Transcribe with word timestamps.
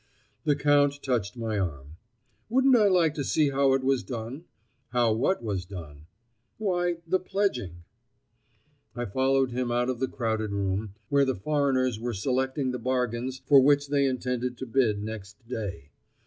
The 0.45 0.55
Count 0.55 1.03
touched 1.03 1.37
my 1.37 1.59
arm. 1.59 1.97
Wouldn't 2.49 2.75
I 2.75 2.87
like 2.87 3.13
to 3.13 3.23
see 3.23 3.51
how 3.51 3.73
it 3.73 3.83
was 3.83 4.01
done? 4.01 4.45
How 4.89 5.13
what 5.13 5.43
was 5.43 5.63
done? 5.63 6.07
Why, 6.57 6.95
the 7.05 7.19
pledging. 7.19 7.83
I 8.95 9.05
followed 9.05 9.51
him 9.51 9.71
out 9.71 9.89
of 9.89 9.99
the 9.99 10.07
crowded 10.07 10.51
room, 10.53 10.95
where 11.09 11.23
the 11.23 11.35
foreigners 11.35 11.99
were 11.99 12.15
selecting 12.15 12.71
the 12.71 12.79
bargains 12.79 13.43
for 13.45 13.59
which 13.61 13.89
they 13.89 14.07
intended 14.07 14.57
to 14.57 14.65
bid 14.65 15.03
next 15.03 15.47
day. 15.47 15.91